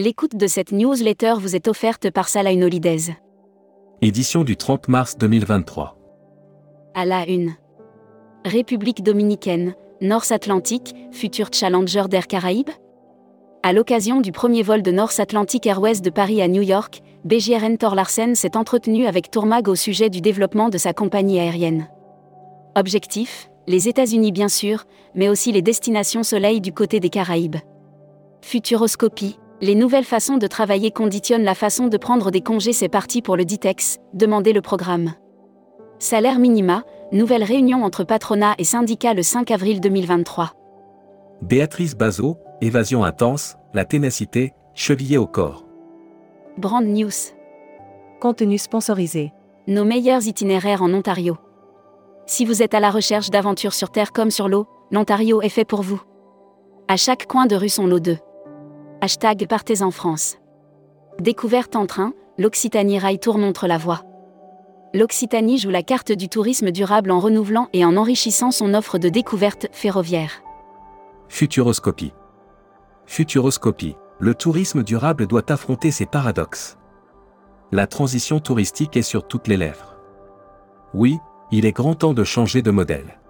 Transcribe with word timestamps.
L'écoute 0.00 0.36
de 0.36 0.46
cette 0.46 0.70
newsletter 0.70 1.34
vous 1.40 1.56
est 1.56 1.66
offerte 1.66 2.08
par 2.12 2.28
Salah 2.28 2.52
Holidays. 2.52 3.16
Édition 4.00 4.44
du 4.44 4.56
30 4.56 4.86
mars 4.86 5.18
2023. 5.18 5.98
À 6.94 7.04
la 7.04 7.28
une. 7.28 7.56
République 8.44 9.02
dominicaine, 9.02 9.74
North 10.00 10.30
Atlantic, 10.30 10.94
futur 11.10 11.48
challenger 11.52 12.04
d'Air 12.08 12.28
Caraïbes 12.28 12.70
À 13.64 13.72
l'occasion 13.72 14.20
du 14.20 14.30
premier 14.30 14.62
vol 14.62 14.82
de 14.82 14.92
North 14.92 15.18
Atlantic 15.18 15.66
Airways 15.66 16.00
de 16.00 16.10
Paris 16.10 16.42
à 16.42 16.46
New 16.46 16.62
York, 16.62 17.02
BGRN 17.24 17.76
Thor 17.76 17.96
Larsen 17.96 18.36
s'est 18.36 18.56
entretenu 18.56 19.04
avec 19.08 19.32
Tourmag 19.32 19.66
au 19.66 19.74
sujet 19.74 20.10
du 20.10 20.20
développement 20.20 20.68
de 20.68 20.78
sa 20.78 20.92
compagnie 20.92 21.40
aérienne. 21.40 21.88
Objectif 22.76 23.50
les 23.66 23.88
États-Unis 23.88 24.30
bien 24.30 24.48
sûr, 24.48 24.84
mais 25.16 25.28
aussi 25.28 25.50
les 25.50 25.60
destinations 25.60 26.22
soleil 26.22 26.60
du 26.60 26.72
côté 26.72 27.00
des 27.00 27.10
Caraïbes. 27.10 27.56
Futuroscopie, 28.42 29.40
les 29.60 29.74
nouvelles 29.74 30.04
façons 30.04 30.36
de 30.36 30.46
travailler 30.46 30.90
conditionnent 30.90 31.42
la 31.42 31.54
façon 31.54 31.88
de 31.88 31.96
prendre 31.96 32.30
des 32.30 32.40
congés, 32.40 32.72
c'est 32.72 32.88
parti 32.88 33.22
pour 33.22 33.36
le 33.36 33.44
DITEX, 33.44 33.98
demandez 34.14 34.52
le 34.52 34.62
programme. 34.62 35.14
Salaire 35.98 36.38
minima, 36.38 36.84
nouvelle 37.10 37.42
réunion 37.42 37.82
entre 37.82 38.04
patronat 38.04 38.54
et 38.58 38.64
syndicats 38.64 39.14
le 39.14 39.22
5 39.22 39.50
avril 39.50 39.80
2023. 39.80 40.52
Béatrice 41.42 41.96
Bazot, 41.96 42.36
évasion 42.60 43.02
intense, 43.02 43.56
la 43.74 43.84
ténacité, 43.84 44.52
chevillée 44.74 45.18
au 45.18 45.26
corps. 45.26 45.64
Brand 46.56 46.84
News. 46.84 47.10
Contenu 48.20 48.58
sponsorisé. 48.58 49.32
Nos 49.66 49.84
meilleurs 49.84 50.26
itinéraires 50.26 50.82
en 50.82 50.92
Ontario. 50.92 51.36
Si 52.26 52.44
vous 52.44 52.62
êtes 52.62 52.74
à 52.74 52.80
la 52.80 52.90
recherche 52.90 53.30
d'aventures 53.30 53.74
sur 53.74 53.90
terre 53.90 54.12
comme 54.12 54.30
sur 54.30 54.48
l'eau, 54.48 54.66
l'Ontario 54.90 55.42
est 55.42 55.48
fait 55.48 55.64
pour 55.64 55.82
vous. 55.82 56.00
À 56.86 56.96
chaque 56.96 57.26
coin 57.26 57.46
de 57.46 57.56
rue 57.56 57.68
son 57.68 57.86
lot 57.86 58.00
de 58.00 58.16
Hashtag 59.00 59.46
Partez 59.46 59.82
en 59.82 59.92
France. 59.92 60.38
Découverte 61.20 61.76
en 61.76 61.86
train, 61.86 62.14
l'Occitanie 62.36 62.98
Rail 62.98 63.20
Tour 63.20 63.38
montre 63.38 63.68
la 63.68 63.78
voie. 63.78 64.02
L'Occitanie 64.92 65.58
joue 65.58 65.70
la 65.70 65.84
carte 65.84 66.10
du 66.10 66.28
tourisme 66.28 66.72
durable 66.72 67.12
en 67.12 67.20
renouvelant 67.20 67.68
et 67.72 67.84
en 67.84 67.96
enrichissant 67.96 68.50
son 68.50 68.74
offre 68.74 68.98
de 68.98 69.08
découverte 69.08 69.68
ferroviaire. 69.70 70.42
Futuroscopie. 71.28 72.12
Futuroscopie. 73.06 73.94
Le 74.18 74.34
tourisme 74.34 74.82
durable 74.82 75.28
doit 75.28 75.52
affronter 75.52 75.92
ses 75.92 76.06
paradoxes. 76.06 76.76
La 77.70 77.86
transition 77.86 78.40
touristique 78.40 78.96
est 78.96 79.02
sur 79.02 79.28
toutes 79.28 79.46
les 79.46 79.56
lèvres. 79.56 79.96
Oui, 80.92 81.18
il 81.52 81.66
est 81.66 81.72
grand 81.72 81.94
temps 81.94 82.14
de 82.14 82.24
changer 82.24 82.62
de 82.62 82.72
modèle. 82.72 83.20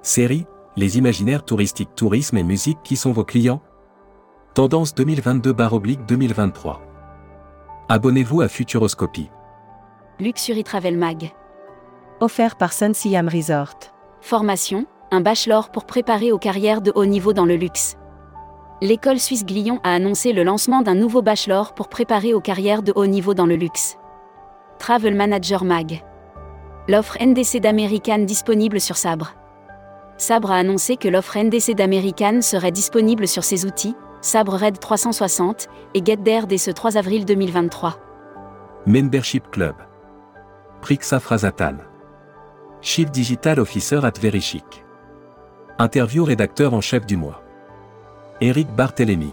Série, 0.00 0.46
les 0.76 0.96
imaginaires 0.96 1.44
touristiques 1.44 1.94
tourisme 1.94 2.38
et 2.38 2.42
musique 2.42 2.78
qui 2.82 2.96
sont 2.96 3.12
vos 3.12 3.24
clients 3.24 3.60
Tendance 4.54 4.92
2022-2023. 4.96 6.78
Abonnez-vous 7.88 8.40
à 8.40 8.48
Futuroscopie. 8.48 9.30
Luxury 10.18 10.64
Travel 10.64 10.98
Mag. 10.98 11.30
Offert 12.18 12.56
par 12.56 12.72
Sun 12.72 12.92
Siam 12.92 13.28
Resort. 13.28 13.76
Formation, 14.20 14.86
un 15.12 15.20
bachelor 15.20 15.70
pour 15.70 15.84
préparer 15.84 16.32
aux 16.32 16.38
carrières 16.38 16.80
de 16.80 16.90
haut 16.96 17.04
niveau 17.06 17.32
dans 17.32 17.44
le 17.44 17.54
luxe. 17.54 17.96
L'école 18.80 19.20
suisse 19.20 19.46
Glion 19.46 19.78
a 19.84 19.94
annoncé 19.94 20.32
le 20.32 20.42
lancement 20.42 20.82
d'un 20.82 20.96
nouveau 20.96 21.22
bachelor 21.22 21.72
pour 21.74 21.88
préparer 21.88 22.34
aux 22.34 22.40
carrières 22.40 22.82
de 22.82 22.92
haut 22.96 23.06
niveau 23.06 23.34
dans 23.34 23.46
le 23.46 23.54
luxe. 23.54 23.96
Travel 24.80 25.14
Manager 25.14 25.62
Mag. 25.64 26.02
L'offre 26.88 27.16
NDC 27.20 27.60
d'American 27.60 28.18
disponible 28.20 28.80
sur 28.80 28.96
Sabre. 28.96 29.34
Sabre 30.16 30.50
a 30.50 30.56
annoncé 30.56 30.96
que 30.96 31.06
l'offre 31.06 31.38
NDC 31.38 31.76
d'American 31.76 32.42
serait 32.42 32.72
disponible 32.72 33.28
sur 33.28 33.44
ses 33.44 33.66
outils, 33.66 33.94
Sabre 34.20 34.56
Red 34.56 34.80
360 34.80 35.68
et 35.94 36.02
GetDair 36.04 36.46
dès 36.48 36.58
ce 36.58 36.70
3 36.70 36.96
avril 36.96 37.24
2023. 37.24 37.98
Membership 38.86 39.48
Club. 39.50 39.76
Prixa 40.80 41.20
Frazatan. 41.20 41.76
Chief 42.80 43.10
Digital 43.10 43.60
Officer 43.60 44.00
at 44.02 44.14
Verichic. 44.20 44.84
Interview 45.78 46.24
rédacteur 46.24 46.74
en 46.74 46.80
chef 46.80 47.06
du 47.06 47.16
mois. 47.16 47.42
Eric 48.40 48.68
Barthélémy. 48.74 49.32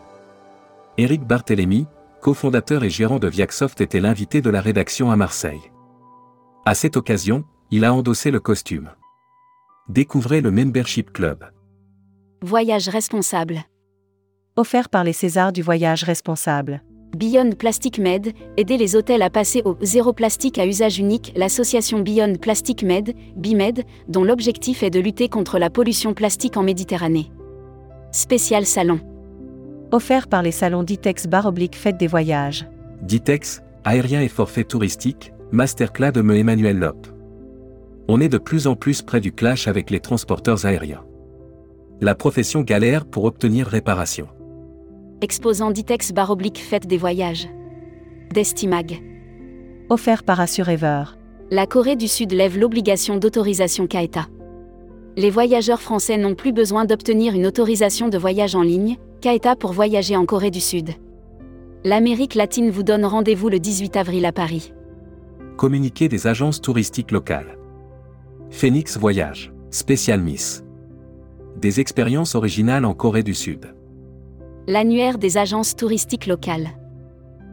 Eric 0.97 1.25
Barthélémy, 1.25 1.87
cofondateur 2.21 2.83
et 2.83 2.89
gérant 2.89 3.19
de 3.19 3.27
Viacsoft 3.27 3.81
était 3.81 3.99
l'invité 3.99 4.41
de 4.41 4.49
la 4.51 4.61
rédaction 4.61 5.09
à 5.09 5.15
Marseille. 5.15 5.71
À 6.65 6.75
cette 6.75 6.95
occasion, 6.95 7.43
il 7.71 7.85
a 7.85 7.93
endossé 7.93 8.29
le 8.29 8.39
costume. 8.39 8.91
Découvrez 9.89 10.41
le 10.41 10.51
Membership 10.51 11.11
Club. 11.11 11.43
Voyage 12.43 12.87
responsable 12.87 13.65
offert 14.57 14.87
par 14.87 15.03
les 15.03 15.13
Césars 15.13 15.51
du 15.51 15.61
voyage 15.61 16.03
responsable. 16.03 16.81
Beyond 17.17 17.51
Plastic 17.51 17.99
Med, 17.99 18.33
aider 18.57 18.77
les 18.77 18.95
hôtels 18.95 19.21
à 19.21 19.29
passer 19.29 19.61
au 19.65 19.77
zéro 19.81 20.13
plastique 20.13 20.57
à 20.57 20.65
usage 20.65 20.99
unique. 20.99 21.33
L'association 21.35 21.99
Beyond 21.99 22.35
Plastic 22.35 22.83
Med, 22.83 23.13
BIMED, 23.35 23.83
dont 24.07 24.23
l'objectif 24.23 24.83
est 24.83 24.89
de 24.89 24.99
lutter 24.99 25.29
contre 25.29 25.59
la 25.59 25.69
pollution 25.69 26.13
plastique 26.13 26.57
en 26.57 26.63
Méditerranée. 26.63 27.31
Spécial 28.11 28.65
salon. 28.65 28.99
Offert 29.91 30.27
par 30.27 30.41
les 30.41 30.51
salons 30.51 30.83
Ditex 30.83 31.27
Bar 31.27 31.45
Oblique 31.45 31.75
Fête 31.75 31.97
des 31.97 32.07
Voyages. 32.07 32.65
Ditex, 33.01 33.61
aérien 33.83 34.21
et 34.21 34.29
forfait 34.29 34.63
touristique, 34.63 35.33
masterclass 35.51 36.11
de 36.11 36.21
Emmanuel 36.33 36.79
Lop. 36.79 37.07
On 38.07 38.21
est 38.21 38.29
de 38.29 38.37
plus 38.37 38.67
en 38.67 38.75
plus 38.75 39.01
près 39.01 39.19
du 39.19 39.31
clash 39.31 39.67
avec 39.67 39.89
les 39.89 39.99
transporteurs 39.99 40.65
aériens. 40.65 41.03
La 42.01 42.15
profession 42.15 42.61
galère 42.61 43.05
pour 43.05 43.25
obtenir 43.25 43.67
réparation 43.67 44.27
exposant 45.21 45.71
Ditex 45.71 46.11
baroblique 46.11 46.59
Fête 46.59 46.87
des 46.87 46.97
voyages. 46.97 47.47
Destimag. 48.33 49.01
Offert 49.89 50.23
par 50.23 50.39
Assurever. 50.39 51.03
La 51.51 51.67
Corée 51.67 51.95
du 51.95 52.07
Sud 52.07 52.31
lève 52.31 52.57
l'obligation 52.57 53.17
d'autorisation 53.17 53.87
Kaeta. 53.87 54.27
Les 55.15 55.29
voyageurs 55.29 55.81
français 55.81 56.17
n'ont 56.17 56.35
plus 56.35 56.51
besoin 56.51 56.85
d'obtenir 56.85 57.33
une 57.33 57.45
autorisation 57.45 58.09
de 58.09 58.17
voyage 58.17 58.55
en 58.55 58.61
ligne, 58.61 58.97
Kaeta 59.21 59.55
pour 59.55 59.71
voyager 59.71 60.17
en 60.17 60.25
Corée 60.25 60.51
du 60.51 60.59
Sud. 60.59 60.91
L'Amérique 61.83 62.35
latine 62.35 62.69
vous 62.69 62.83
donne 62.83 63.05
rendez-vous 63.05 63.47
le 63.47 63.59
18 63.59 63.95
avril 63.95 64.25
à 64.25 64.31
Paris. 64.31 64.73
Communiqué 65.55 66.09
des 66.09 66.27
agences 66.27 66.59
touristiques 66.59 67.11
locales. 67.11 67.57
Phoenix 68.49 68.97
Voyage, 68.97 69.53
Spécial 69.69 70.21
Miss. 70.21 70.63
Des 71.57 71.79
expériences 71.79 72.35
originales 72.35 72.85
en 72.85 72.93
Corée 72.93 73.23
du 73.23 73.33
Sud. 73.33 73.75
L'annuaire 74.67 75.19
des 75.19 75.37
agences 75.37 75.75
touristiques 75.75 76.25
locales. 76.25 76.69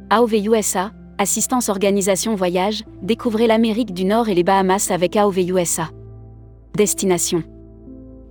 AOV 0.08 0.46
USA, 0.46 0.92
Assistance 1.18 1.68
Organisation 1.68 2.34
Voyage, 2.34 2.84
découvrez 3.02 3.46
l'Amérique 3.46 3.92
du 3.92 4.06
Nord 4.06 4.30
et 4.30 4.34
les 4.34 4.42
Bahamas 4.42 4.90
avec 4.90 5.14
AOV 5.14 5.40
USA. 5.40 5.90
Destination. 6.74 7.42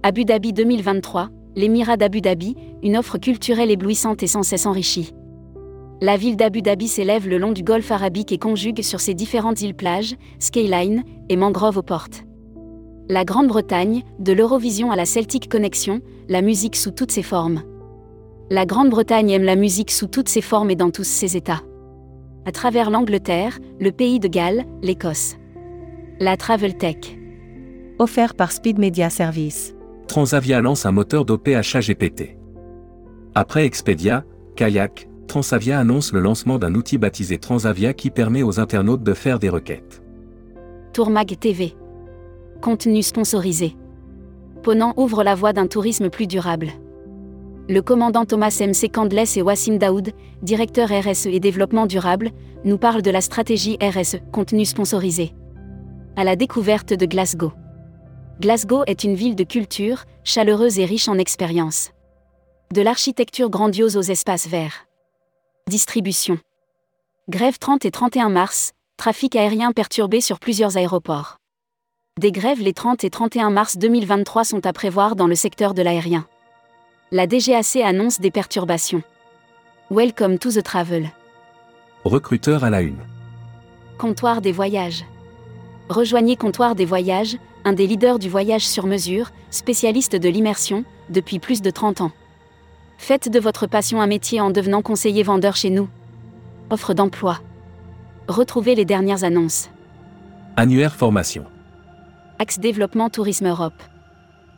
Abu 0.01 0.25
Dhabi 0.25 0.51
2023, 0.51 1.29
l'Émirat 1.55 1.95
d'Abu 1.95 2.21
Dhabi, 2.21 2.55
une 2.81 2.97
offre 2.97 3.19
culturelle 3.19 3.69
éblouissante 3.69 4.23
et 4.23 4.27
sans 4.27 4.41
cesse 4.41 4.65
enrichie. 4.65 5.13
La 6.01 6.17
ville 6.17 6.35
d'Abu 6.35 6.63
Dhabi 6.63 6.87
s'élève 6.87 7.29
le 7.29 7.37
long 7.37 7.51
du 7.51 7.61
golfe 7.61 7.91
arabique 7.91 8.31
et 8.31 8.39
conjugue 8.39 8.81
sur 8.81 8.99
ses 8.99 9.13
différentes 9.13 9.61
îles-plages, 9.61 10.15
skyline 10.39 11.03
et 11.29 11.35
mangroves 11.35 11.77
aux 11.77 11.83
portes. 11.83 12.23
La 13.09 13.25
Grande-Bretagne, 13.25 14.01
de 14.17 14.33
l'Eurovision 14.33 14.89
à 14.89 14.95
la 14.95 15.05
Celtic 15.05 15.51
Connection, 15.51 16.01
la 16.29 16.41
musique 16.41 16.75
sous 16.75 16.89
toutes 16.89 17.11
ses 17.11 17.21
formes. 17.21 17.61
La 18.51 18.65
Grande-Bretagne 18.65 19.29
aime 19.29 19.45
la 19.45 19.55
musique 19.55 19.91
sous 19.91 20.07
toutes 20.07 20.27
ses 20.27 20.41
formes 20.41 20.69
et 20.71 20.75
dans 20.75 20.91
tous 20.91 21.05
ses 21.05 21.37
états. 21.37 21.61
À 22.45 22.51
travers 22.51 22.89
l'Angleterre, 22.89 23.57
le 23.79 23.93
pays 23.93 24.19
de 24.19 24.27
Galles, 24.27 24.65
l'Écosse. 24.81 25.37
La 26.19 26.35
Travel 26.35 26.75
Tech. 26.75 27.17
Offert 27.97 28.35
par 28.35 28.51
Speed 28.51 28.77
Media 28.77 29.09
Service. 29.09 29.73
Transavia 30.09 30.59
lance 30.59 30.85
un 30.85 30.91
moteur 30.91 31.23
d'OPHA 31.23 31.79
GPT. 31.79 32.35
Après 33.35 33.65
Expedia, 33.65 34.25
Kayak, 34.57 35.07
Transavia 35.29 35.79
annonce 35.79 36.11
le 36.11 36.19
lancement 36.19 36.59
d'un 36.59 36.75
outil 36.75 36.97
baptisé 36.97 37.37
Transavia 37.37 37.93
qui 37.93 38.09
permet 38.09 38.43
aux 38.43 38.59
internautes 38.59 39.03
de 39.03 39.13
faire 39.13 39.39
des 39.39 39.47
requêtes. 39.47 40.03
Tourmag 40.91 41.39
TV. 41.39 41.73
Contenu 42.59 43.01
sponsorisé. 43.01 43.77
Ponant 44.61 44.93
ouvre 44.97 45.23
la 45.23 45.35
voie 45.35 45.53
d'un 45.53 45.67
tourisme 45.67 46.09
plus 46.09 46.27
durable 46.27 46.73
le 47.71 47.81
commandant 47.81 48.25
Thomas 48.25 48.53
M. 48.59 48.73
Candless 48.91 49.37
et 49.37 49.41
Wassim 49.41 49.77
Daoud, 49.77 50.11
directeur 50.41 50.89
RSE 50.89 51.27
et 51.27 51.39
développement 51.39 51.85
durable, 51.85 52.31
nous 52.65 52.77
parlent 52.77 53.01
de 53.01 53.09
la 53.09 53.21
stratégie 53.21 53.77
RSE, 53.81 54.17
contenu 54.33 54.65
sponsorisé. 54.65 55.33
À 56.17 56.25
la 56.25 56.35
découverte 56.35 56.91
de 56.91 57.05
Glasgow. 57.05 57.53
Glasgow 58.41 58.83
est 58.87 59.05
une 59.05 59.15
ville 59.15 59.37
de 59.37 59.45
culture, 59.45 60.03
chaleureuse 60.25 60.79
et 60.79 60.85
riche 60.85 61.07
en 61.07 61.17
expériences. 61.17 61.91
De 62.73 62.81
l'architecture 62.81 63.49
grandiose 63.49 63.95
aux 63.95 64.01
espaces 64.01 64.49
verts. 64.49 64.85
Distribution. 65.69 66.39
Grève 67.29 67.57
30 67.57 67.85
et 67.85 67.91
31 67.91 68.27
mars, 68.27 68.73
trafic 68.97 69.37
aérien 69.37 69.71
perturbé 69.71 70.19
sur 70.19 70.39
plusieurs 70.39 70.75
aéroports. 70.75 71.37
Des 72.19 72.33
grèves 72.33 72.61
les 72.61 72.73
30 72.73 73.05
et 73.05 73.09
31 73.09 73.49
mars 73.49 73.77
2023 73.77 74.43
sont 74.43 74.65
à 74.65 74.73
prévoir 74.73 75.15
dans 75.15 75.27
le 75.27 75.35
secteur 75.35 75.73
de 75.73 75.81
l'aérien 75.81 76.25
la 77.13 77.27
DGAC 77.27 77.75
annonce 77.83 78.21
des 78.21 78.31
perturbations. 78.31 79.03
Welcome 79.89 80.37
to 80.39 80.49
the 80.49 80.63
travel. 80.63 81.09
Recruteur 82.05 82.63
à 82.63 82.69
la 82.69 82.81
une. 82.81 82.99
Comptoir 83.97 84.39
des 84.39 84.53
voyages. 84.53 85.03
Rejoignez 85.89 86.37
Comptoir 86.37 86.73
des 86.73 86.85
voyages, 86.85 87.35
un 87.65 87.73
des 87.73 87.85
leaders 87.85 88.17
du 88.17 88.29
voyage 88.29 88.65
sur 88.65 88.85
mesure, 88.87 89.31
spécialiste 89.49 90.15
de 90.15 90.29
l'immersion, 90.29 90.85
depuis 91.09 91.39
plus 91.39 91.61
de 91.61 91.69
30 91.69 91.99
ans. 91.99 92.11
Faites 92.97 93.27
de 93.27 93.39
votre 93.41 93.67
passion 93.67 94.01
un 94.01 94.07
métier 94.07 94.39
en 94.39 94.49
devenant 94.49 94.81
conseiller 94.81 95.23
vendeur 95.23 95.57
chez 95.57 95.69
nous. 95.69 95.89
Offre 96.69 96.93
d'emploi. 96.93 97.39
Retrouvez 98.29 98.73
les 98.73 98.85
dernières 98.85 99.25
annonces. 99.25 99.69
Annuaire 100.55 100.95
formation. 100.95 101.43
Axe 102.39 102.59
Développement 102.59 103.09
Tourisme 103.09 103.47
Europe. 103.47 103.83